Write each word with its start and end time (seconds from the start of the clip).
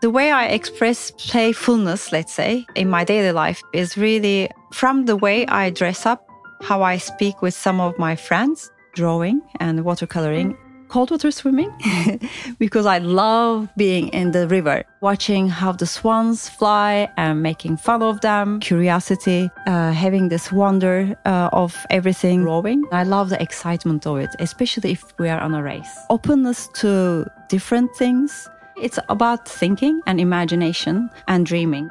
The 0.00 0.08
way 0.08 0.32
I 0.32 0.46
express 0.46 1.10
playfulness, 1.10 2.10
let's 2.10 2.32
say, 2.32 2.66
in 2.74 2.88
my 2.88 3.04
daily 3.04 3.32
life 3.32 3.62
is 3.74 3.98
really 3.98 4.48
from 4.72 5.04
the 5.04 5.14
way 5.14 5.44
I 5.44 5.68
dress 5.68 6.06
up, 6.06 6.26
how 6.62 6.80
I 6.80 6.96
speak 6.96 7.42
with 7.42 7.52
some 7.52 7.82
of 7.82 7.98
my 7.98 8.16
friends, 8.16 8.70
drawing 8.94 9.42
and 9.60 9.80
watercoloring, 9.80 10.56
cold 10.88 11.10
water 11.10 11.30
swimming, 11.30 11.70
because 12.58 12.86
I 12.86 12.96
love 12.96 13.68
being 13.76 14.08
in 14.08 14.30
the 14.30 14.48
river, 14.48 14.84
watching 15.02 15.50
how 15.50 15.72
the 15.72 15.84
swans 15.84 16.48
fly 16.48 17.06
and 17.18 17.42
making 17.42 17.76
fun 17.76 18.02
of 18.02 18.22
them, 18.22 18.60
curiosity, 18.60 19.50
uh, 19.66 19.92
having 19.92 20.30
this 20.30 20.50
wonder 20.50 21.14
uh, 21.26 21.50
of 21.52 21.76
everything 21.90 22.44
rowing. 22.44 22.84
I 22.90 23.04
love 23.04 23.28
the 23.28 23.42
excitement 23.42 24.06
of 24.06 24.16
it, 24.16 24.30
especially 24.38 24.92
if 24.92 25.04
we 25.18 25.28
are 25.28 25.40
on 25.40 25.54
a 25.54 25.62
race. 25.62 25.94
Openness 26.08 26.68
to 26.80 27.30
different 27.50 27.94
things 27.96 28.48
it's 28.76 28.98
about 29.08 29.48
thinking 29.48 30.00
and 30.06 30.20
imagination 30.20 31.10
and 31.28 31.46
dreaming. 31.46 31.88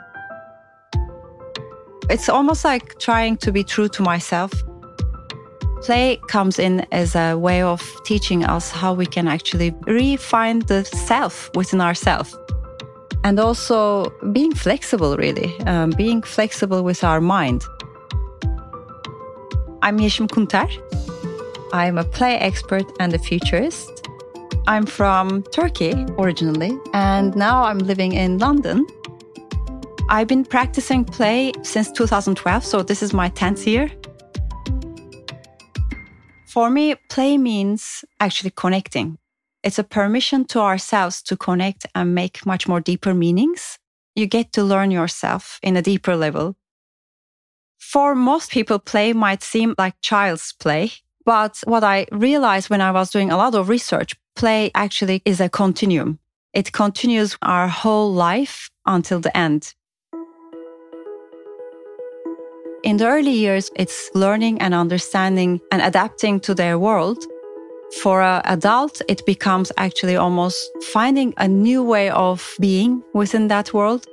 It's 2.09 2.27
almost 2.27 2.65
like 2.65 2.97
trying 2.99 3.37
to 3.37 3.51
be 3.51 3.63
true 3.63 3.87
to 3.89 4.01
myself. 4.01 4.51
Play 5.81 6.20
comes 6.27 6.59
in 6.59 6.85
as 6.91 7.15
a 7.15 7.35
way 7.35 7.61
of 7.61 7.81
teaching 8.03 8.43
us 8.43 8.71
how 8.71 8.93
we 8.93 9.05
can 9.05 9.27
actually 9.27 9.73
refine 9.85 10.59
the 10.59 10.84
self 10.84 11.49
within 11.55 11.81
ourselves. 11.81 12.35
And 13.23 13.39
also 13.39 14.09
being 14.31 14.53
flexible, 14.55 15.17
really, 15.17 15.57
um, 15.67 15.91
being 15.91 16.21
flexible 16.23 16.84
with 16.84 17.03
our 17.03 17.21
mind. 17.21 17.63
I'm 19.81 19.99
Yeşim 19.99 20.27
Kunter. 20.29 20.67
I'm 21.71 21.98
a 21.98 22.03
play 22.03 22.37
expert 22.37 22.85
and 22.99 23.13
a 23.13 23.20
futurist. 23.20 24.09
I'm 24.69 24.85
from 24.85 25.41
Turkey 25.51 25.93
originally, 26.19 26.77
and 26.93 27.35
now 27.35 27.63
I'm 27.63 27.79
living 27.79 28.11
in 28.11 28.37
London. 28.37 28.85
I've 30.09 30.27
been 30.27 30.45
practicing 30.45 31.03
play 31.03 31.53
since 31.63 31.91
2012, 31.91 32.63
so 32.63 32.84
this 32.84 33.01
is 33.01 33.11
my 33.11 33.31
10th 33.31 33.65
year. 33.65 33.89
For 36.45 36.70
me, 36.70 36.93
play 37.09 37.39
means 37.39 38.05
actually 38.20 38.51
connecting. 38.51 39.17
It's 39.63 39.79
a 39.79 39.84
permission 39.84 40.45
to 40.49 40.59
ourselves 40.59 41.23
to 41.23 41.35
connect 41.35 41.87
and 41.95 42.13
make 42.13 42.45
much 42.45 42.67
more 42.67 42.79
deeper 42.79 43.15
meanings. 43.15 43.79
You 44.15 44.27
get 44.27 44.54
to 44.54 44.63
learn 44.63 44.91
yourself 44.91 45.57
in 45.63 45.77
a 45.77 45.81
deeper 45.81 46.15
level. 46.15 46.55
For 47.79 48.13
most 48.13 48.51
people, 48.51 48.77
play 48.77 49.13
might 49.13 49.41
seem 49.41 49.73
like 49.79 49.95
child's 50.01 50.54
play. 50.54 50.91
But 51.25 51.59
what 51.65 51.84
I 51.84 52.07
realized 52.12 52.70
when 52.70 52.81
I 52.81 52.91
was 52.91 53.12
doing 53.12 53.31
a 53.31 53.37
lot 53.37 53.55
of 53.55 53.70
research, 53.70 54.15
play 54.35 54.71
actually 54.73 55.21
is 55.26 55.39
a 55.39 55.49
continuum. 55.49 56.20
It 56.53 56.71
continues 56.71 57.37
our 57.41 57.67
whole 57.67 58.11
life 58.11 58.70
until 58.85 59.20
the 59.20 59.35
end. 59.37 59.76
In 62.84 62.98
the 62.98 63.07
early 63.07 63.34
years, 63.34 63.70
it's 63.76 64.09
learning 64.16 64.61
and 64.61 64.73
understanding 64.73 65.59
and 65.72 65.81
adapting 65.81 66.39
to 66.41 66.56
their 66.56 66.79
world. 66.79 67.23
For 68.01 68.22
an 68.22 68.41
adult, 68.45 69.01
it 69.09 69.25
becomes 69.25 69.72
actually 69.78 70.16
almost 70.16 70.72
finding 70.94 71.33
a 71.38 71.47
new 71.47 71.83
way 71.83 72.09
of 72.09 72.56
being 72.59 73.03
within 73.13 73.50
that 73.50 73.73
world. 73.73 74.06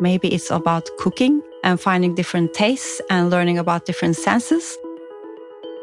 Maybe 0.00 0.34
it's 0.34 0.50
about 0.50 0.90
cooking 0.98 1.40
and 1.64 1.80
finding 1.80 2.14
different 2.14 2.52
tastes 2.52 3.00
and 3.08 3.30
learning 3.30 3.58
about 3.58 3.86
different 3.86 4.16
senses. 4.16 4.76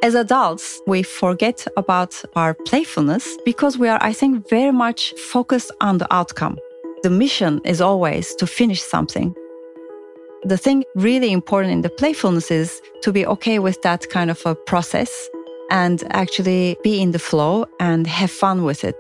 As 0.02 0.16
adults, 0.16 0.81
we 0.88 1.03
forget 1.03 1.67
about 1.75 2.23
our 2.38 2.53
playfulness 2.53 3.38
because 3.44 3.78
we 3.78 3.89
are, 3.89 4.00
I 4.02 4.14
think, 4.14 4.47
very 4.47 4.72
much 4.72 5.14
focused 5.31 5.72
on 5.81 5.97
the 5.97 6.08
outcome. 6.14 6.58
The 7.03 7.09
mission 7.09 7.59
is 7.66 7.81
always 7.81 8.33
to 8.36 8.47
finish 8.47 8.81
something. 8.81 9.36
The 10.44 10.58
thing 10.58 10.86
really 10.95 11.33
important 11.33 11.73
in 11.73 11.81
the 11.81 11.89
playfulness 11.89 12.50
is 12.50 12.81
to 13.02 13.11
be 13.11 13.26
okay 13.26 13.60
with 13.60 13.82
that 13.82 14.10
kind 14.10 14.32
of 14.32 14.42
a 14.45 14.55
process 14.55 15.30
and 15.70 16.02
actually 16.11 16.77
be 16.81 17.02
in 17.02 17.11
the 17.11 17.20
flow 17.20 17.66
and 17.81 18.08
have 18.08 18.31
fun 18.31 18.64
with 18.64 18.86
it. 18.86 18.95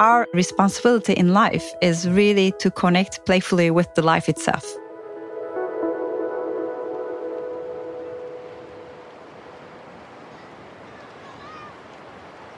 Our 0.00 0.26
responsibility 0.34 1.12
in 1.12 1.32
life 1.32 1.64
is 1.80 2.08
really 2.08 2.52
to 2.58 2.72
connect 2.72 3.24
playfully 3.24 3.70
with 3.70 3.86
the 3.94 4.02
life 4.02 4.28
itself. 4.28 4.66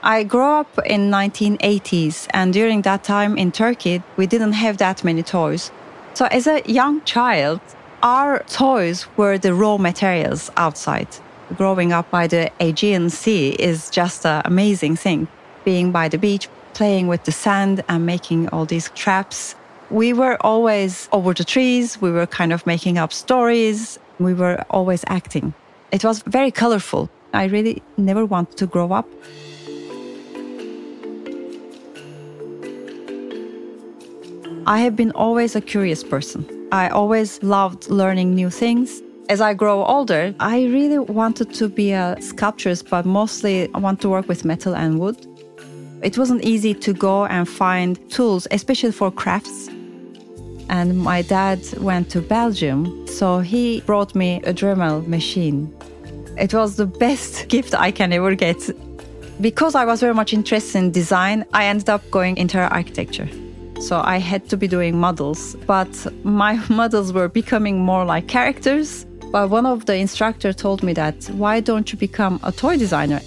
I 0.01 0.23
grew 0.23 0.43
up 0.43 0.79
in 0.85 1.11
1980s 1.11 2.27
and 2.33 2.53
during 2.53 2.83
that 2.83 3.03
time 3.03 3.37
in 3.37 3.51
Turkey 3.51 4.01
we 4.15 4.27
didn't 4.27 4.53
have 4.53 4.77
that 4.77 5.03
many 5.03 5.23
toys. 5.23 5.71
So 6.13 6.25
as 6.25 6.47
a 6.47 6.61
young 6.65 7.01
child 7.03 7.59
our 8.01 8.43
toys 8.43 9.07
were 9.17 9.37
the 9.37 9.53
raw 9.53 9.77
materials 9.77 10.51
outside. 10.55 11.09
Growing 11.57 11.91
up 11.91 12.09
by 12.11 12.27
the 12.27 12.49
Aegean 12.61 13.09
Sea 13.09 13.49
is 13.59 13.89
just 13.89 14.25
an 14.25 14.41
amazing 14.45 14.95
thing. 14.95 15.27
Being 15.65 15.91
by 15.91 16.07
the 16.07 16.17
beach, 16.17 16.47
playing 16.73 17.07
with 17.07 17.25
the 17.25 17.33
sand 17.33 17.83
and 17.89 18.05
making 18.05 18.47
all 18.49 18.65
these 18.65 18.89
traps. 18.91 19.55
We 19.89 20.13
were 20.13 20.37
always 20.39 21.09
over 21.11 21.33
the 21.33 21.43
trees, 21.43 21.99
we 21.99 22.09
were 22.09 22.27
kind 22.27 22.53
of 22.53 22.65
making 22.65 22.97
up 22.97 23.11
stories, 23.11 23.99
we 24.17 24.33
were 24.33 24.63
always 24.69 25.03
acting. 25.07 25.53
It 25.91 26.05
was 26.05 26.21
very 26.21 26.51
colorful. 26.51 27.09
I 27.33 27.45
really 27.45 27.81
never 27.97 28.25
wanted 28.25 28.55
to 28.57 28.67
grow 28.67 28.93
up. 28.93 29.07
I 34.69 34.81
have 34.81 34.95
been 34.95 35.11
always 35.13 35.55
a 35.55 35.61
curious 35.61 36.03
person. 36.03 36.45
I 36.71 36.89
always 36.89 37.41
loved 37.41 37.89
learning 37.89 38.35
new 38.35 38.51
things. 38.51 39.01
As 39.27 39.41
I 39.41 39.55
grow 39.55 39.83
older, 39.83 40.35
I 40.39 40.65
really 40.65 40.99
wanted 40.99 41.55
to 41.55 41.69
be 41.69 41.91
a 41.91 42.15
sculptress, 42.19 42.87
but 42.87 43.03
mostly 43.03 43.67
I 43.73 43.79
want 43.79 43.99
to 44.01 44.09
work 44.09 44.27
with 44.27 44.45
metal 44.45 44.75
and 44.75 44.99
wood. 44.99 45.25
It 46.03 46.19
wasn't 46.19 46.45
easy 46.45 46.75
to 46.75 46.93
go 46.93 47.25
and 47.25 47.49
find 47.49 47.97
tools, 48.11 48.47
especially 48.51 48.91
for 48.91 49.09
crafts. 49.09 49.69
And 50.69 50.99
my 50.99 51.23
dad 51.23 51.61
went 51.79 52.11
to 52.11 52.21
Belgium, 52.21 53.07
so 53.07 53.39
he 53.39 53.81
brought 53.87 54.13
me 54.13 54.39
a 54.43 54.53
Dremel 54.53 55.07
machine. 55.07 55.75
It 56.37 56.53
was 56.53 56.75
the 56.75 56.85
best 56.85 57.47
gift 57.53 57.73
I 57.73 57.89
can 57.89 58.13
ever 58.13 58.35
get. 58.35 58.69
Because 59.41 59.73
I 59.73 59.85
was 59.85 59.99
very 59.99 60.13
much 60.13 60.31
interested 60.31 60.77
in 60.77 60.91
design, 60.91 61.43
I 61.55 61.65
ended 61.65 61.89
up 61.89 62.03
going 62.11 62.37
into 62.37 62.59
architecture. 62.59 63.27
So 63.79 64.01
I 64.03 64.17
had 64.17 64.49
to 64.49 64.57
be 64.57 64.67
doing 64.67 64.99
models, 64.99 65.55
but 65.65 65.89
my 66.23 66.61
models 66.69 67.13
were 67.13 67.29
becoming 67.29 67.79
more 67.79 68.03
like 68.05 68.27
characters. 68.27 69.05
But 69.31 69.49
one 69.49 69.65
of 69.65 69.85
the 69.85 69.95
instructor 69.95 70.53
told 70.53 70.83
me 70.83 70.93
that 70.93 71.25
why 71.31 71.59
don't 71.59 71.91
you 71.91 71.97
become 71.97 72.39
a 72.43 72.51
toy 72.51 72.77
designer? 72.77 73.21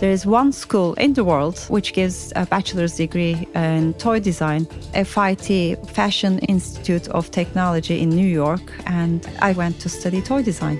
There 0.00 0.10
is 0.10 0.24
one 0.24 0.52
school 0.52 0.94
in 0.94 1.12
the 1.12 1.24
world 1.24 1.58
which 1.68 1.92
gives 1.92 2.32
a 2.36 2.46
bachelor's 2.46 2.96
degree 2.96 3.46
in 3.54 3.92
toy 3.94 4.20
design, 4.20 4.66
FIT, 4.94 5.76
Fashion 5.88 6.38
Institute 6.40 7.08
of 7.08 7.30
Technology 7.30 8.00
in 8.00 8.08
New 8.08 8.26
York, 8.26 8.62
and 8.86 9.28
I 9.40 9.52
went 9.52 9.78
to 9.80 9.88
study 9.88 10.22
toy 10.22 10.42
design. 10.42 10.78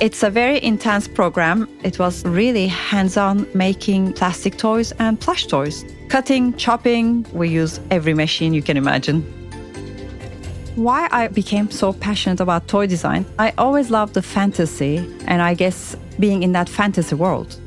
It's 0.00 0.22
a 0.22 0.30
very 0.30 0.62
intense 0.62 1.06
program. 1.06 1.68
It 1.84 1.98
was 1.98 2.24
really 2.24 2.66
hands 2.66 3.16
on 3.16 3.46
making 3.54 4.14
plastic 4.14 4.58
toys 4.58 4.92
and 4.98 5.18
plush 5.18 5.46
toys. 5.46 5.84
Cutting, 6.12 6.54
chopping, 6.58 7.24
we 7.32 7.48
use 7.48 7.80
every 7.90 8.12
machine 8.12 8.52
you 8.52 8.60
can 8.60 8.76
imagine. 8.76 9.22
Why 10.74 11.08
I 11.10 11.28
became 11.28 11.70
so 11.70 11.94
passionate 11.94 12.38
about 12.38 12.68
toy 12.68 12.86
design, 12.86 13.24
I 13.38 13.54
always 13.56 13.88
loved 13.88 14.12
the 14.12 14.20
fantasy 14.20 14.98
and 15.26 15.40
I 15.40 15.54
guess 15.54 15.96
being 16.20 16.42
in 16.42 16.52
that 16.52 16.68
fantasy 16.68 17.14
world. 17.14 17.58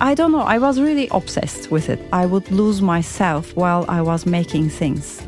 I 0.00 0.14
don't 0.14 0.32
know, 0.32 0.40
I 0.40 0.56
was 0.56 0.80
really 0.80 1.06
obsessed 1.08 1.70
with 1.70 1.90
it. 1.90 2.00
I 2.14 2.24
would 2.24 2.50
lose 2.50 2.80
myself 2.80 3.54
while 3.56 3.84
I 3.90 4.00
was 4.00 4.24
making 4.24 4.70
things. 4.70 5.20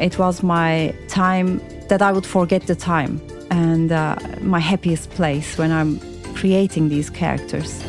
It 0.00 0.18
was 0.18 0.42
my 0.42 0.94
time 1.08 1.60
that 1.88 2.00
I 2.00 2.12
would 2.12 2.24
forget 2.24 2.66
the 2.66 2.76
time 2.76 3.20
and 3.50 3.92
uh, 3.92 4.16
my 4.40 4.60
happiest 4.60 5.10
place 5.10 5.58
when 5.58 5.70
I'm 5.70 6.00
creating 6.34 6.88
these 6.88 7.10
characters. 7.10 7.84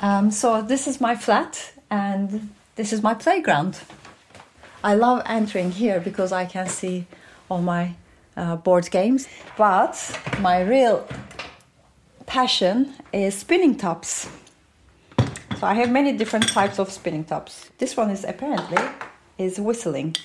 Um, 0.00 0.30
so 0.30 0.62
this 0.62 0.86
is 0.86 1.00
my 1.00 1.14
flat 1.14 1.72
and 1.90 2.50
this 2.76 2.92
is 2.92 3.02
my 3.02 3.14
playground. 3.14 3.80
I 4.82 4.94
love 4.94 5.22
entering 5.26 5.72
here 5.72 6.00
because 6.00 6.32
I 6.32 6.46
can 6.46 6.68
see 6.68 7.06
all 7.50 7.60
my 7.60 7.94
uh, 8.36 8.56
board 8.56 8.90
games. 8.90 9.28
But 9.56 10.18
my 10.40 10.62
real 10.62 11.06
passion 12.26 12.94
is 13.12 13.34
spinning 13.34 13.76
tops. 13.76 14.28
So 15.58 15.66
I 15.66 15.74
have 15.74 15.90
many 15.90 16.16
different 16.16 16.48
types 16.48 16.78
of 16.78 16.90
spinning 16.90 17.24
tops. 17.24 17.70
This 17.76 17.96
one 17.96 18.10
is 18.10 18.24
apparently 18.24 18.82
is 19.36 19.60
whistling. 19.60 20.16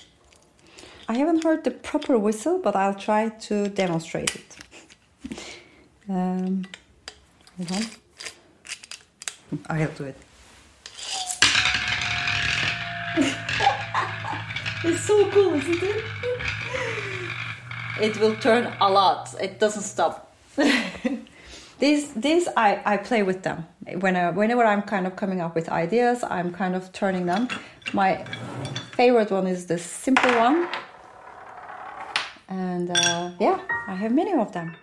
I 1.10 1.18
haven't 1.18 1.44
heard 1.44 1.64
the 1.66 1.72
proper 1.72 2.18
whistle, 2.18 2.60
but 2.60 2.76
I'll 2.76 2.96
try 2.96 3.30
to 3.30 3.68
demonstrate 3.68 4.36
it. 4.36 4.56
Um, 6.08 6.68
Hold 7.58 7.72
on. 7.72 8.05
I'll 9.70 9.92
do 9.92 10.06
it. 10.06 10.18
it's 14.84 15.02
so 15.02 15.30
cool, 15.32 15.54
isn't 15.54 15.84
it? 15.84 16.04
It 18.02 18.20
will 18.20 18.36
turn 18.36 18.74
a 18.82 18.90
lot. 18.90 19.34
It 19.42 19.60
doesn't 19.60 19.84
stop. 19.84 20.36
these 21.80 22.14
these 22.14 22.48
I, 22.58 22.82
I 22.86 22.98
play 22.98 23.24
with 23.24 23.44
them. 23.44 23.66
When 24.00 24.16
I, 24.16 24.32
whenever 24.32 24.66
I'm 24.66 24.82
kind 24.82 25.08
of 25.08 25.16
coming 25.16 25.42
up 25.42 25.56
with 25.56 25.70
ideas, 25.70 26.24
I'm 26.24 26.52
kind 26.52 26.76
of 26.76 26.92
turning 26.92 27.26
them. 27.26 27.48
My 27.94 28.26
favorite 28.96 29.32
one 29.32 29.48
is 29.48 29.68
the 29.68 29.78
simple 29.78 30.32
one. 30.38 30.68
And 32.48 32.92
uh, 32.92 33.32
yeah, 33.40 33.60
I 33.88 33.96
have 33.96 34.12
many 34.12 34.34
of 34.34 34.52
them. 34.52 34.76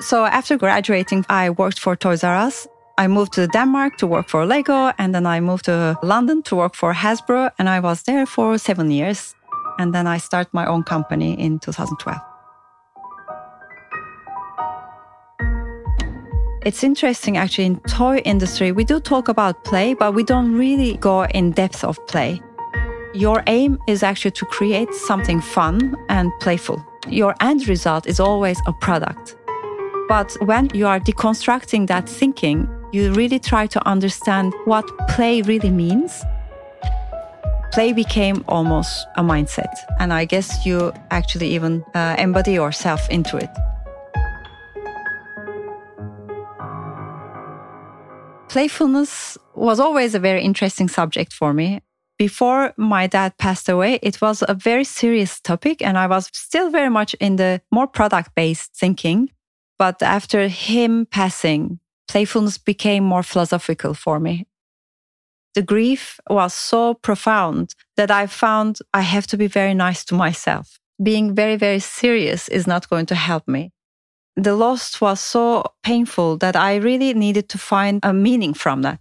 So 0.00 0.24
after 0.24 0.56
graduating, 0.56 1.24
I 1.28 1.50
worked 1.50 1.78
for 1.78 1.96
Toys 1.96 2.24
R 2.24 2.36
Us. 2.36 2.66
I 2.98 3.08
moved 3.08 3.32
to 3.34 3.46
Denmark 3.46 3.96
to 3.98 4.06
work 4.06 4.28
for 4.28 4.46
Lego, 4.46 4.92
and 4.98 5.14
then 5.14 5.26
I 5.26 5.40
moved 5.40 5.64
to 5.64 5.96
London 6.02 6.42
to 6.44 6.56
work 6.56 6.74
for 6.74 6.92
Hasbro, 6.92 7.50
and 7.58 7.68
I 7.68 7.80
was 7.80 8.02
there 8.02 8.26
for 8.26 8.58
seven 8.58 8.90
years. 8.90 9.34
And 9.78 9.92
then 9.94 10.06
I 10.06 10.18
started 10.18 10.52
my 10.52 10.66
own 10.66 10.84
company 10.84 11.38
in 11.38 11.58
2012. 11.58 12.20
It's 16.64 16.82
interesting 16.82 17.36
actually 17.36 17.66
in 17.66 17.80
toy 17.80 18.22
industry 18.24 18.72
we 18.72 18.84
do 18.84 18.98
talk 18.98 19.28
about 19.28 19.64
play 19.64 19.92
but 19.92 20.14
we 20.14 20.24
don't 20.24 20.56
really 20.56 20.96
go 20.96 21.26
in 21.26 21.50
depth 21.50 21.84
of 21.84 21.98
play. 22.06 22.40
Your 23.12 23.42
aim 23.46 23.78
is 23.86 24.02
actually 24.02 24.30
to 24.30 24.46
create 24.46 24.92
something 24.94 25.42
fun 25.42 25.94
and 26.08 26.32
playful. 26.40 26.82
Your 27.06 27.34
end 27.40 27.68
result 27.68 28.06
is 28.06 28.18
always 28.18 28.58
a 28.66 28.72
product. 28.72 29.36
But 30.08 30.36
when 30.42 30.68
you 30.74 30.86
are 30.86 31.00
deconstructing 31.00 31.86
that 31.86 32.06
thinking, 32.08 32.68
you 32.92 33.12
really 33.14 33.38
try 33.38 33.66
to 33.66 33.88
understand 33.88 34.52
what 34.66 34.84
play 35.08 35.40
really 35.42 35.70
means. 35.70 36.22
Play 37.72 37.92
became 37.92 38.44
almost 38.46 39.06
a 39.16 39.22
mindset. 39.22 39.74
And 39.98 40.12
I 40.12 40.26
guess 40.26 40.66
you 40.66 40.92
actually 41.10 41.48
even 41.54 41.82
uh, 41.94 42.16
embody 42.18 42.52
yourself 42.52 43.08
into 43.08 43.38
it. 43.38 43.50
Playfulness 48.48 49.38
was 49.54 49.80
always 49.80 50.14
a 50.14 50.20
very 50.20 50.42
interesting 50.42 50.86
subject 50.86 51.32
for 51.32 51.52
me. 51.54 51.80
Before 52.18 52.74
my 52.76 53.08
dad 53.08 53.36
passed 53.38 53.68
away, 53.68 53.98
it 54.02 54.20
was 54.20 54.44
a 54.46 54.54
very 54.54 54.84
serious 54.84 55.40
topic, 55.40 55.82
and 55.82 55.98
I 55.98 56.06
was 56.06 56.30
still 56.32 56.70
very 56.70 56.90
much 56.90 57.14
in 57.14 57.36
the 57.36 57.60
more 57.72 57.88
product 57.88 58.36
based 58.36 58.76
thinking. 58.76 59.30
But 59.78 60.02
after 60.02 60.48
him 60.48 61.06
passing, 61.06 61.80
playfulness 62.08 62.58
became 62.58 63.04
more 63.04 63.22
philosophical 63.22 63.94
for 63.94 64.20
me. 64.20 64.46
The 65.54 65.62
grief 65.62 66.18
was 66.28 66.52
so 66.52 66.94
profound 66.94 67.74
that 67.96 68.10
I 68.10 68.26
found 68.26 68.78
I 68.92 69.02
have 69.02 69.26
to 69.28 69.36
be 69.36 69.46
very 69.46 69.74
nice 69.74 70.04
to 70.06 70.14
myself. 70.14 70.80
Being 71.02 71.34
very, 71.34 71.56
very 71.56 71.80
serious 71.80 72.48
is 72.48 72.66
not 72.66 72.88
going 72.88 73.06
to 73.06 73.14
help 73.14 73.46
me. 73.46 73.72
The 74.36 74.54
loss 74.54 75.00
was 75.00 75.20
so 75.20 75.64
painful 75.84 76.38
that 76.38 76.56
I 76.56 76.76
really 76.76 77.14
needed 77.14 77.48
to 77.50 77.58
find 77.58 78.00
a 78.02 78.12
meaning 78.12 78.52
from 78.52 78.82
that. 78.82 78.98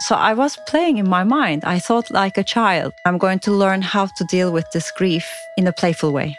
So 0.00 0.14
I 0.14 0.32
was 0.32 0.56
playing 0.66 0.98
in 0.98 1.08
my 1.08 1.24
mind. 1.24 1.64
I 1.64 1.80
thought 1.80 2.10
like 2.10 2.38
a 2.38 2.44
child, 2.44 2.92
I'm 3.04 3.18
going 3.18 3.40
to 3.40 3.52
learn 3.52 3.82
how 3.82 4.06
to 4.06 4.24
deal 4.24 4.52
with 4.52 4.64
this 4.72 4.92
grief 4.92 5.28
in 5.56 5.66
a 5.66 5.72
playful 5.72 6.12
way. 6.12 6.36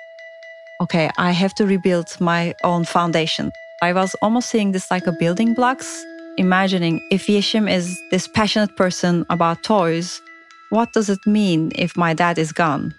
Okay, 0.81 1.09
I 1.17 1.31
have 1.31 1.53
to 1.56 1.65
rebuild 1.65 2.15
my 2.21 2.56
own 2.63 2.85
foundation. 2.85 3.51
I 3.81 3.91
was 3.91 4.15
almost 4.21 4.50
seeing 4.50 4.71
this 4.71 4.89
like 4.89 5.07
a 5.07 5.11
building 5.11 5.53
blocks, 5.53 6.06
imagining 6.38 7.06
if 7.11 7.27
Yeşim 7.27 7.69
is 7.69 8.00
this 8.11 8.29
passionate 8.29 8.75
person 8.77 9.25
about 9.29 9.61
toys, 9.63 10.21
what 10.69 10.94
does 10.94 11.09
it 11.09 11.19
mean 11.25 11.71
if 11.75 11.97
my 11.97 12.13
dad 12.13 12.38
is 12.38 12.53
gone? 12.53 12.94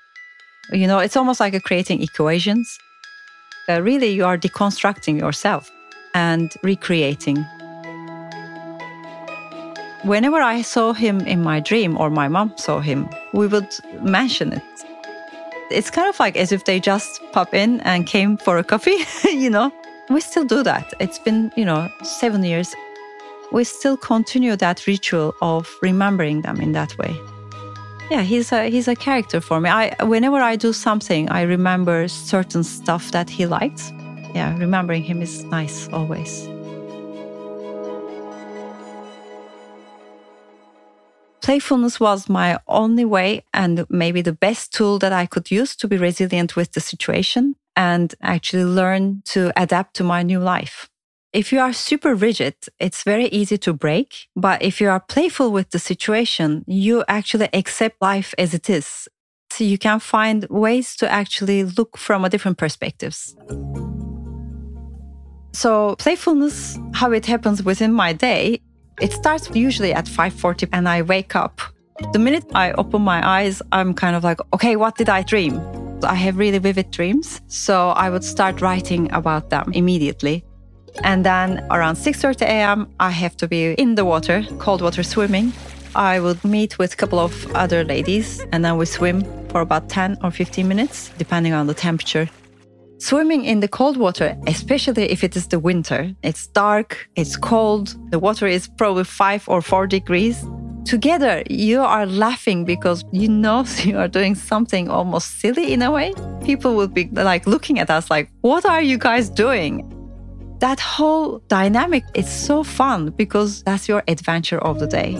You 0.72 0.86
know, 0.86 0.98
it's 0.98 1.16
almost 1.16 1.40
like 1.40 1.60
creating 1.62 2.02
equations. 2.02 2.78
Uh, 3.68 3.80
really, 3.80 4.08
you 4.08 4.26
are 4.26 4.36
deconstructing 4.36 5.18
yourself 5.18 5.70
and 6.14 6.52
recreating 6.62 7.46
Whenever 10.04 10.40
I 10.40 10.62
saw 10.62 10.94
him 10.94 11.20
in 11.20 11.42
my 11.42 11.60
dream 11.60 11.98
or 11.98 12.08
my 12.08 12.26
mom 12.26 12.54
saw 12.56 12.80
him, 12.80 13.08
we 13.34 13.46
would 13.46 13.68
mention 14.00 14.54
it. 14.54 14.62
It's 15.70 15.90
kind 15.90 16.08
of 16.08 16.18
like 16.18 16.38
as 16.38 16.52
if 16.52 16.64
they 16.64 16.80
just 16.80 17.20
pop 17.32 17.52
in 17.52 17.80
and 17.82 18.06
came 18.06 18.38
for 18.38 18.56
a 18.56 18.64
coffee, 18.64 19.04
you 19.24 19.50
know. 19.50 19.70
We 20.08 20.22
still 20.22 20.44
do 20.44 20.62
that. 20.62 20.92
It's 21.00 21.18
been, 21.18 21.52
you 21.54 21.66
know, 21.66 21.88
seven 22.02 22.42
years. 22.42 22.74
We 23.52 23.64
still 23.64 23.96
continue 23.96 24.56
that 24.56 24.86
ritual 24.86 25.34
of 25.42 25.68
remembering 25.82 26.42
them 26.42 26.60
in 26.60 26.72
that 26.72 26.96
way. 26.96 27.14
Yeah, 28.10 28.22
he's 28.22 28.50
a 28.50 28.68
he's 28.68 28.88
a 28.88 28.96
character 28.96 29.40
for 29.40 29.60
me. 29.60 29.70
I 29.70 29.94
whenever 30.02 30.38
I 30.38 30.56
do 30.56 30.72
something, 30.72 31.28
I 31.28 31.42
remember 31.42 32.08
certain 32.08 32.64
stuff 32.64 33.12
that 33.12 33.30
he 33.30 33.46
liked. 33.46 33.92
Yeah, 34.34 34.56
remembering 34.58 35.04
him 35.04 35.22
is 35.22 35.44
nice 35.44 35.88
always. 35.92 36.49
Playfulness 41.42 42.00
was 42.00 42.28
my 42.28 42.58
only 42.66 43.04
way 43.04 43.44
and 43.52 43.86
maybe 43.88 44.22
the 44.22 44.32
best 44.32 44.72
tool 44.72 44.98
that 44.98 45.12
I 45.12 45.26
could 45.26 45.50
use 45.50 45.76
to 45.76 45.88
be 45.88 45.96
resilient 45.96 46.56
with 46.56 46.72
the 46.72 46.80
situation 46.80 47.56
and 47.76 48.14
actually 48.20 48.64
learn 48.64 49.22
to 49.26 49.52
adapt 49.56 49.94
to 49.96 50.04
my 50.04 50.22
new 50.22 50.38
life. 50.38 50.88
If 51.32 51.52
you 51.52 51.60
are 51.60 51.72
super 51.72 52.14
rigid, 52.14 52.54
it's 52.80 53.04
very 53.04 53.26
easy 53.26 53.56
to 53.58 53.72
break. 53.72 54.28
But 54.34 54.62
if 54.62 54.80
you 54.80 54.88
are 54.90 55.00
playful 55.00 55.52
with 55.52 55.70
the 55.70 55.78
situation, 55.78 56.64
you 56.66 57.04
actually 57.06 57.48
accept 57.52 58.02
life 58.02 58.34
as 58.36 58.52
it 58.52 58.68
is. 58.68 59.08
So 59.50 59.64
you 59.64 59.78
can 59.78 60.00
find 60.00 60.46
ways 60.50 60.96
to 60.96 61.10
actually 61.10 61.64
look 61.64 61.96
from 61.96 62.24
a 62.24 62.28
different 62.28 62.58
perspectives. 62.58 63.36
So 65.52 65.96
playfulness, 65.96 66.78
how 66.94 67.12
it 67.12 67.26
happens 67.26 67.62
within 67.62 67.92
my 67.92 68.12
day, 68.12 68.60
it 69.00 69.12
starts 69.12 69.50
usually 69.54 69.92
at 69.92 70.06
5:40 70.06 70.68
and 70.72 70.88
I 70.88 71.02
wake 71.02 71.34
up. 71.34 71.60
The 72.12 72.18
minute 72.18 72.44
I 72.54 72.72
open 72.72 73.02
my 73.02 73.20
eyes, 73.26 73.62
I'm 73.72 73.94
kind 73.94 74.16
of 74.16 74.24
like, 74.24 74.40
okay, 74.54 74.76
what 74.76 74.96
did 74.96 75.08
I 75.08 75.22
dream? 75.22 75.60
I 76.02 76.14
have 76.14 76.38
really 76.38 76.58
vivid 76.58 76.90
dreams, 76.90 77.40
so 77.46 77.90
I 77.90 78.08
would 78.08 78.24
start 78.24 78.62
writing 78.62 79.12
about 79.12 79.50
them 79.50 79.70
immediately. 79.74 80.44
And 81.04 81.24
then 81.24 81.66
around 81.70 81.96
6:30 81.96 82.42
a.m., 82.42 82.88
I 82.98 83.10
have 83.10 83.36
to 83.36 83.48
be 83.48 83.74
in 83.74 83.94
the 83.94 84.04
water, 84.04 84.44
cold 84.58 84.80
water 84.82 85.02
swimming. 85.02 85.52
I 85.94 86.20
would 86.20 86.42
meet 86.44 86.78
with 86.78 86.92
a 86.94 86.96
couple 86.96 87.18
of 87.18 87.32
other 87.54 87.84
ladies 87.84 88.40
and 88.52 88.64
then 88.64 88.76
we 88.78 88.86
swim 88.86 89.24
for 89.48 89.60
about 89.60 89.88
10 89.88 90.18
or 90.22 90.30
15 90.30 90.68
minutes, 90.68 91.10
depending 91.18 91.52
on 91.52 91.66
the 91.66 91.74
temperature. 91.74 92.28
Swimming 93.00 93.46
in 93.46 93.60
the 93.60 93.66
cold 93.66 93.96
water, 93.96 94.36
especially 94.46 95.10
if 95.10 95.24
it 95.24 95.34
is 95.34 95.48
the 95.48 95.58
winter, 95.58 96.14
it's 96.22 96.48
dark, 96.48 97.08
it's 97.16 97.34
cold, 97.34 97.96
the 98.10 98.18
water 98.18 98.46
is 98.46 98.68
probably 98.68 99.04
five 99.04 99.48
or 99.48 99.62
four 99.62 99.86
degrees. 99.86 100.44
Together, 100.84 101.42
you 101.48 101.80
are 101.80 102.04
laughing 102.04 102.66
because 102.66 103.02
you 103.10 103.26
know 103.26 103.64
you 103.84 103.96
are 103.96 104.06
doing 104.06 104.34
something 104.34 104.90
almost 104.90 105.40
silly 105.40 105.72
in 105.72 105.80
a 105.80 105.90
way. 105.90 106.12
People 106.44 106.76
will 106.76 106.88
be 106.88 107.08
like 107.12 107.46
looking 107.46 107.78
at 107.78 107.88
us 107.88 108.10
like, 108.10 108.30
what 108.42 108.66
are 108.66 108.82
you 108.82 108.98
guys 108.98 109.30
doing? 109.30 109.88
That 110.58 110.78
whole 110.78 111.38
dynamic 111.48 112.04
is 112.12 112.28
so 112.28 112.62
fun 112.62 113.12
because 113.12 113.62
that's 113.62 113.88
your 113.88 114.02
adventure 114.08 114.58
of 114.58 114.78
the 114.78 114.86
day. 114.86 115.14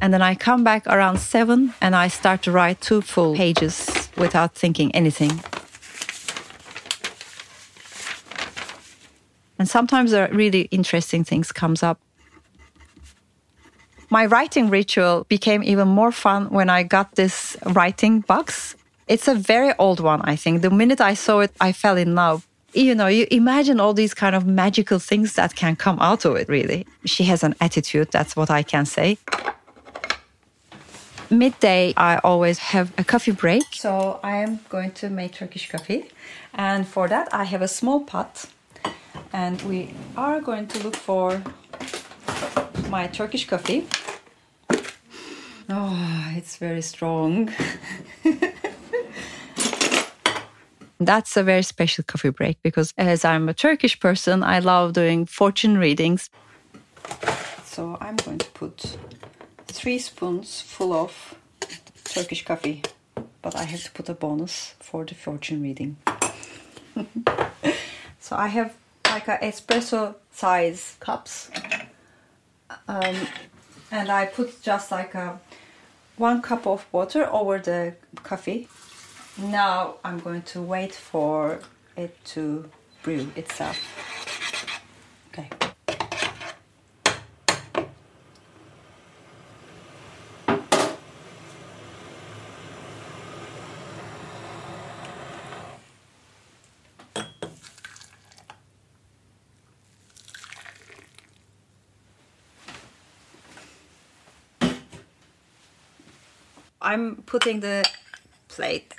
And 0.00 0.12
then 0.12 0.22
I 0.22 0.34
come 0.34 0.64
back 0.64 0.88
around 0.88 1.18
seven 1.18 1.72
and 1.80 1.94
I 1.94 2.08
start 2.08 2.42
to 2.42 2.50
write 2.50 2.80
two 2.80 3.00
full 3.00 3.36
pages 3.36 4.01
without 4.16 4.54
thinking 4.54 4.94
anything. 4.94 5.30
And 9.58 9.68
sometimes 9.68 10.10
there 10.10 10.28
are 10.28 10.34
really 10.34 10.62
interesting 10.70 11.24
things 11.24 11.52
comes 11.52 11.82
up. 11.82 12.00
My 14.10 14.26
writing 14.26 14.68
ritual 14.68 15.24
became 15.28 15.62
even 15.62 15.88
more 15.88 16.12
fun 16.12 16.50
when 16.50 16.68
I 16.68 16.82
got 16.82 17.14
this 17.14 17.56
writing 17.64 18.20
box. 18.20 18.76
It's 19.08 19.28
a 19.28 19.34
very 19.34 19.72
old 19.78 20.00
one, 20.00 20.20
I 20.22 20.36
think. 20.36 20.62
The 20.62 20.70
minute 20.70 21.00
I 21.00 21.14
saw 21.14 21.40
it, 21.40 21.52
I 21.60 21.72
fell 21.72 21.96
in 21.96 22.14
love 22.14 22.46
you 22.74 22.94
know, 22.94 23.06
you 23.06 23.26
imagine 23.30 23.80
all 23.80 23.92
these 23.92 24.14
kind 24.14 24.34
of 24.34 24.46
magical 24.46 24.98
things 24.98 25.34
that 25.34 25.54
can 25.54 25.76
come 25.76 25.98
out 26.00 26.24
of 26.24 26.36
it, 26.36 26.48
really. 26.48 26.86
She 27.04 27.24
has 27.24 27.42
an 27.42 27.54
attitude, 27.60 28.10
that's 28.10 28.34
what 28.34 28.50
I 28.50 28.62
can 28.62 28.86
say 28.86 29.18
midday, 31.32 31.94
I 31.96 32.18
always 32.18 32.58
have 32.58 32.92
a 32.98 33.04
coffee 33.04 33.32
break. 33.32 33.62
So 33.72 34.20
I 34.22 34.36
am 34.36 34.60
going 34.68 34.92
to 34.92 35.08
make 35.08 35.32
Turkish 35.32 35.70
coffee. 35.70 36.10
And 36.54 36.86
for 36.86 37.08
that, 37.08 37.32
I 37.32 37.44
have 37.44 37.62
a 37.62 37.68
small 37.68 38.00
pot. 38.00 38.46
And 39.32 39.60
we 39.62 39.94
are 40.16 40.40
going 40.40 40.66
to 40.68 40.82
look 40.82 40.96
for 40.96 41.42
my 42.90 43.06
Turkish 43.06 43.46
coffee. 43.46 43.86
Oh, 45.68 46.32
it's 46.36 46.56
very 46.56 46.82
strong. 46.82 47.50
That's 51.00 51.36
a 51.36 51.42
very 51.42 51.62
special 51.62 52.04
coffee 52.04 52.30
break 52.30 52.62
because 52.62 52.92
as 52.96 53.24
I'm 53.24 53.48
a 53.48 53.54
Turkish 53.54 53.98
person, 53.98 54.42
I 54.44 54.60
love 54.60 54.92
doing 54.92 55.26
fortune 55.26 55.78
readings. 55.78 56.30
So 57.64 57.96
I'm 58.00 58.16
going 58.16 58.38
to 58.38 58.50
put 58.50 58.96
three 59.82 59.98
spoons 59.98 60.60
full 60.60 60.92
of 60.92 61.34
Turkish 62.04 62.44
coffee, 62.44 62.82
but 63.42 63.56
I 63.56 63.64
have 63.64 63.82
to 63.82 63.90
put 63.90 64.08
a 64.08 64.14
bonus 64.14 64.76
for 64.78 65.04
the 65.04 65.16
fortune 65.16 65.60
reading. 65.60 65.96
so 68.20 68.36
I 68.36 68.46
have 68.46 68.76
like 69.06 69.26
a 69.26 69.38
espresso 69.38 70.14
size 70.30 70.96
cups, 71.00 71.50
um, 72.86 73.16
and 73.90 74.08
I 74.08 74.26
put 74.26 74.62
just 74.62 74.92
like 74.92 75.16
a 75.16 75.40
one 76.16 76.42
cup 76.42 76.64
of 76.64 76.86
water 76.92 77.28
over 77.32 77.58
the 77.58 77.96
coffee. 78.22 78.68
Now 79.36 79.96
I'm 80.04 80.20
going 80.20 80.42
to 80.42 80.62
wait 80.62 80.94
for 80.94 81.58
it 81.96 82.24
to 82.26 82.70
brew 83.02 83.32
itself. 83.34 83.80
Okay. 85.32 85.71
I'm 106.82 107.22
putting 107.26 107.60
the 107.60 107.88
plate 108.48 108.94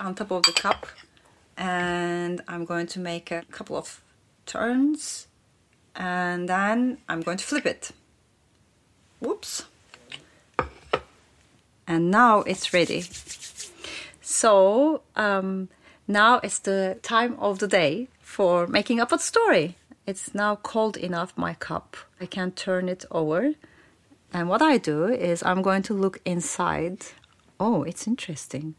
on 0.00 0.14
top 0.14 0.30
of 0.30 0.44
the 0.44 0.52
cup 0.52 0.86
and 1.56 2.40
I'm 2.48 2.64
going 2.64 2.86
to 2.88 3.00
make 3.00 3.30
a 3.30 3.42
couple 3.50 3.76
of 3.76 4.00
turns 4.46 5.26
and 5.96 6.48
then 6.48 6.98
I'm 7.08 7.20
going 7.20 7.38
to 7.38 7.44
flip 7.44 7.66
it. 7.66 7.90
Whoops. 9.20 9.64
And 11.86 12.10
now 12.10 12.40
it's 12.40 12.72
ready. 12.72 13.04
So 14.20 15.02
um, 15.16 15.68
now 16.08 16.40
it's 16.42 16.60
the 16.60 16.98
time 17.02 17.36
of 17.38 17.58
the 17.58 17.68
day 17.68 18.08
for 18.20 18.66
making 18.66 19.00
up 19.00 19.12
a 19.12 19.18
story. 19.18 19.76
It's 20.06 20.34
now 20.34 20.56
cold 20.56 20.96
enough, 20.96 21.32
my 21.36 21.54
cup. 21.54 21.96
I 22.20 22.26
can 22.26 22.52
turn 22.52 22.88
it 22.88 23.04
over. 23.10 23.54
And 24.32 24.48
what 24.48 24.62
I 24.62 24.78
do 24.78 25.06
is 25.06 25.42
I'm 25.42 25.62
going 25.62 25.82
to 25.84 25.94
look 25.94 26.20
inside 26.24 27.06
oh, 27.58 27.82
it's 27.82 28.06
interesting. 28.06 28.74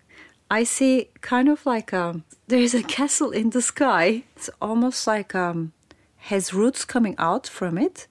I 0.49 0.63
see 0.63 1.09
kind 1.21 1.49
of 1.49 1.65
like 1.65 1.93
um, 1.93 2.23
there's 2.47 2.73
a 2.75 2.83
castle 2.83 3.31
in 3.31 3.49
the 3.49 3.61
sky. 3.61 4.23
It's 4.35 4.49
almost 4.61 5.07
like 5.07 5.33
um, 5.33 5.73
has 6.17 6.53
roots 6.53 6.85
coming 6.85 7.15
out 7.17 7.47
from 7.47 7.77
it, 7.77 8.07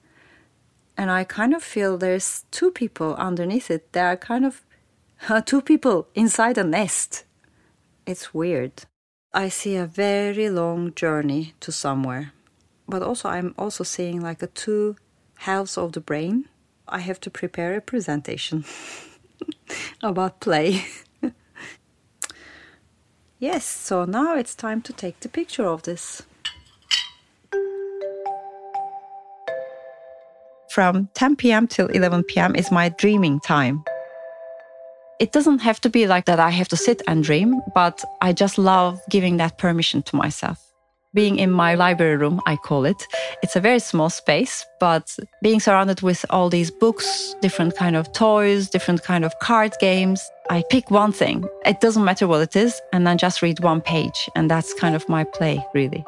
and 0.97 1.09
I 1.09 1.23
kind 1.23 1.53
of 1.53 1.63
feel 1.63 1.97
there's 1.97 2.45
two 2.51 2.71
people 2.71 3.15
underneath 3.15 3.71
it. 3.71 3.93
There 3.93 4.07
are 4.07 4.17
kind 4.17 4.45
of 4.45 4.61
uh, 5.29 5.41
two 5.45 5.61
people 5.61 6.07
inside 6.13 6.57
a 6.57 6.63
nest. 6.63 7.23
It's 8.05 8.33
weird. 8.33 8.83
I 9.33 9.49
see 9.49 9.75
a 9.75 9.85
very 9.85 10.49
long 10.49 10.93
journey 10.93 11.53
to 11.61 11.71
somewhere, 11.71 12.33
but 12.87 13.01
also 13.01 13.29
I'm 13.29 13.53
also 13.57 13.83
seeing 13.83 14.21
like 14.21 14.41
a 14.43 14.47
two 14.47 14.95
halves 15.39 15.77
of 15.77 15.93
the 15.93 16.01
brain. 16.01 16.47
I 16.87 16.99
have 16.99 17.19
to 17.21 17.29
prepare 17.29 17.75
a 17.75 17.81
presentation. 17.81 18.65
about 20.01 20.39
play. 20.39 20.85
yes, 23.39 23.65
so 23.65 24.05
now 24.05 24.35
it's 24.35 24.55
time 24.55 24.81
to 24.83 24.93
take 24.93 25.19
the 25.19 25.29
picture 25.29 25.65
of 25.65 25.83
this. 25.83 26.23
From 30.69 31.07
10 31.13 31.37
p.m. 31.37 31.67
till 31.67 31.87
11 31.87 32.23
p.m. 32.23 32.55
is 32.55 32.69
my 32.71 32.89
dreaming 32.89 33.39
time. 33.39 33.83
It 35.19 35.31
doesn't 35.31 35.59
have 35.59 35.79
to 35.81 35.89
be 35.89 36.07
like 36.07 36.25
that, 36.25 36.39
I 36.39 36.49
have 36.49 36.67
to 36.67 36.77
sit 36.77 37.01
and 37.07 37.23
dream, 37.23 37.61
but 37.73 38.03
I 38.21 38.33
just 38.33 38.57
love 38.57 38.99
giving 39.09 39.37
that 39.37 39.57
permission 39.57 40.03
to 40.03 40.15
myself 40.17 40.64
being 41.15 41.39
in 41.39 41.49
my 41.49 41.73
library 41.73 42.17
room, 42.17 42.39
I 42.45 42.57
call 42.57 42.85
it. 42.85 43.07
It's 43.41 43.55
a 43.55 43.61
very 43.61 43.79
small 43.79 44.09
space, 44.09 44.65
but 44.79 45.17
being 45.41 45.59
surrounded 45.59 46.01
with 46.01 46.25
all 46.29 46.49
these 46.49 46.69
books, 46.69 47.33
different 47.41 47.75
kind 47.75 47.95
of 47.95 48.11
toys, 48.13 48.69
different 48.69 49.01
kind 49.03 49.25
of 49.25 49.33
card 49.39 49.73
games, 49.79 50.29
I 50.51 50.63
pick 50.69 50.91
one 50.91 51.13
thing. 51.13 51.45
It 51.65 51.79
doesn't 51.79 52.03
matter 52.03 52.27
what 52.27 52.41
it 52.41 52.55
is, 52.55 52.79
and 52.93 53.07
then 53.07 53.17
just 53.17 53.41
read 53.41 53.61
one 53.61 53.81
page. 53.81 54.29
And 54.35 54.51
that's 54.51 54.73
kind 54.75 54.95
of 54.95 55.09
my 55.09 55.23
play, 55.23 55.65
really. 55.73 56.05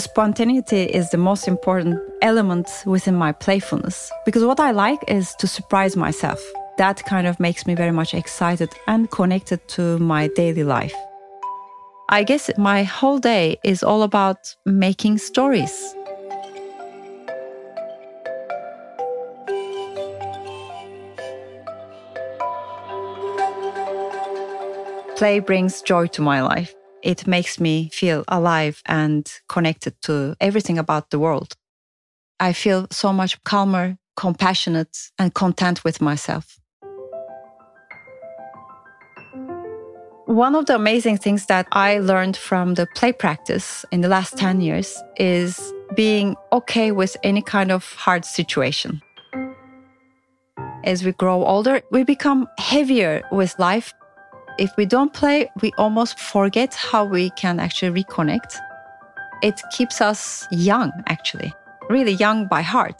Spontaneity 0.00 0.84
is 0.84 1.10
the 1.10 1.18
most 1.18 1.46
important 1.46 2.00
element 2.22 2.68
within 2.86 3.14
my 3.14 3.30
playfulness 3.30 4.10
because 4.24 4.42
what 4.42 4.58
I 4.58 4.70
like 4.72 4.98
is 5.06 5.34
to 5.36 5.46
surprise 5.46 5.96
myself. 5.96 6.42
That 6.78 7.04
kind 7.04 7.26
of 7.26 7.38
makes 7.38 7.66
me 7.66 7.74
very 7.74 7.92
much 7.92 8.14
excited 8.14 8.70
and 8.88 9.10
connected 9.10 9.60
to 9.68 9.98
my 9.98 10.28
daily 10.28 10.64
life. 10.64 10.94
I 12.12 12.24
guess 12.24 12.50
my 12.58 12.82
whole 12.82 13.18
day 13.18 13.56
is 13.64 13.82
all 13.82 14.02
about 14.02 14.54
making 14.66 15.16
stories. 15.16 15.72
Play 25.16 25.38
brings 25.40 25.80
joy 25.80 26.06
to 26.08 26.20
my 26.20 26.42
life. 26.42 26.74
It 27.02 27.26
makes 27.26 27.58
me 27.58 27.88
feel 27.90 28.24
alive 28.28 28.82
and 28.84 29.26
connected 29.48 29.94
to 30.02 30.36
everything 30.38 30.76
about 30.76 31.08
the 31.08 31.18
world. 31.18 31.56
I 32.38 32.52
feel 32.52 32.88
so 32.90 33.14
much 33.14 33.42
calmer, 33.44 33.96
compassionate, 34.18 34.98
and 35.18 35.32
content 35.32 35.82
with 35.82 36.02
myself. 36.02 36.58
One 40.32 40.54
of 40.54 40.64
the 40.64 40.74
amazing 40.74 41.18
things 41.18 41.44
that 41.46 41.66
I 41.72 41.98
learned 41.98 42.38
from 42.38 42.72
the 42.72 42.86
play 42.86 43.12
practice 43.12 43.84
in 43.92 44.00
the 44.00 44.08
last 44.08 44.38
10 44.38 44.62
years 44.62 44.96
is 45.18 45.74
being 45.94 46.36
okay 46.50 46.90
with 46.90 47.18
any 47.22 47.42
kind 47.42 47.70
of 47.70 47.84
hard 47.92 48.24
situation. 48.24 49.02
As 50.84 51.04
we 51.04 51.12
grow 51.12 51.44
older, 51.44 51.82
we 51.90 52.02
become 52.02 52.48
heavier 52.56 53.20
with 53.30 53.58
life. 53.58 53.92
If 54.58 54.74
we 54.78 54.86
don't 54.86 55.12
play, 55.12 55.50
we 55.60 55.70
almost 55.76 56.18
forget 56.18 56.72
how 56.72 57.04
we 57.04 57.28
can 57.36 57.60
actually 57.60 58.02
reconnect. 58.02 58.56
It 59.42 59.60
keeps 59.70 60.00
us 60.00 60.48
young, 60.50 60.92
actually, 61.08 61.52
really 61.90 62.12
young 62.12 62.48
by 62.48 62.62
heart. 62.62 62.94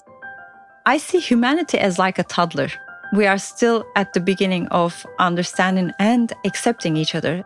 I 0.84 0.98
see 0.98 1.18
humanity 1.18 1.78
as 1.78 1.98
like 1.98 2.18
a 2.18 2.24
toddler 2.24 2.68
we 3.12 3.26
are 3.26 3.38
still 3.38 3.84
at 3.94 4.14
the 4.14 4.20
beginning 4.20 4.66
of 4.68 5.06
understanding 5.18 5.92
and 5.98 6.32
accepting 6.46 6.96
each 6.96 7.14
other. 7.14 7.44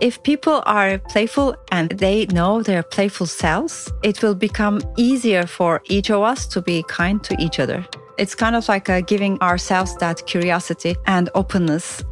If 0.00 0.22
people 0.22 0.62
are 0.66 0.98
playful 0.98 1.54
and 1.70 1.90
they 1.90 2.26
know 2.26 2.62
their 2.62 2.82
playful 2.82 3.26
selves, 3.26 3.92
it 4.02 4.22
will 4.22 4.34
become 4.34 4.80
easier 4.96 5.46
for 5.46 5.80
each 5.84 6.10
of 6.10 6.22
us 6.22 6.46
to 6.48 6.60
be 6.60 6.82
kind 6.88 7.22
to 7.24 7.36
each 7.38 7.60
other. 7.60 7.86
It's 8.18 8.34
kind 8.34 8.56
of 8.56 8.68
like 8.68 8.88
uh, 8.88 9.02
giving 9.02 9.40
ourselves 9.40 9.96
that 9.98 10.26
curiosity 10.26 10.96
and 11.06 11.30
openness, 11.34 12.02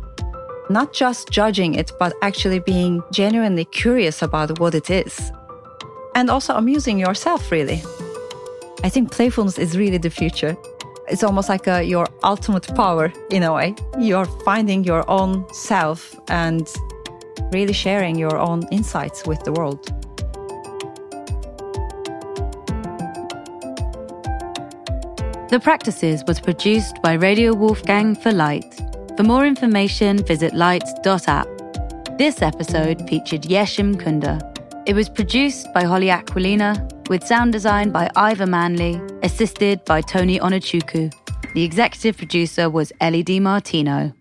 not 0.71 0.93
just 0.93 1.31
judging 1.31 1.75
it, 1.75 1.93
but 1.99 2.15
actually 2.23 2.61
being 2.61 3.03
genuinely 3.13 3.65
curious 3.65 4.23
about 4.23 4.61
what 4.61 4.75
it 4.75 4.91
is. 4.91 5.33
And 6.15 6.31
also 6.31 6.55
amusing 6.55 6.99
yourself, 6.99 7.51
really. 7.51 7.83
I 8.85 8.89
think 8.89 9.11
playfulness 9.11 9.59
is 9.59 9.77
really 9.77 9.99
the 9.99 10.11
future 10.11 10.57
it's 11.11 11.23
almost 11.23 11.49
like 11.49 11.67
a, 11.67 11.83
your 11.83 12.07
ultimate 12.23 12.75
power 12.75 13.13
in 13.31 13.43
a 13.43 13.53
way. 13.53 13.75
You're 13.99 14.27
finding 14.45 14.85
your 14.85 15.09
own 15.11 15.47
self 15.53 16.19
and 16.29 16.69
really 17.53 17.73
sharing 17.73 18.17
your 18.17 18.37
own 18.37 18.67
insights 18.71 19.27
with 19.27 19.43
the 19.45 19.53
world. 19.53 19.87
The 25.51 25.59
Practices 25.61 26.23
was 26.27 26.41
produced 26.41 27.01
by 27.03 27.15
Radio 27.15 27.55
Wolfgang 27.55 28.15
for 28.15 28.33
Light. 28.33 28.75
For 29.17 29.23
more 29.23 29.47
information, 29.47 30.19
visit 30.19 30.53
light.app. 30.53 31.49
This 32.19 32.43
episode 32.43 33.09
featured 33.09 33.43
Yeşim 33.43 33.97
Kunter. 33.97 34.39
It 34.87 34.95
was 34.95 35.09
produced 35.09 35.73
by 35.73 35.85
Holly 35.85 36.11
Aquilina 36.11 36.77
with 37.09 37.27
sound 37.27 37.53
design 37.53 37.91
by 37.91 38.11
Ivor 38.17 38.47
Manley, 38.47 39.01
assisted 39.23 39.85
by 39.85 40.01
Tony 40.01 40.39
Onachuku. 40.39 41.13
The 41.55 41.65
executive 41.65 42.17
producer 42.17 42.69
was 42.69 42.93
Ellie 43.01 43.23
Di 43.23 43.41
Martino. 43.41 44.13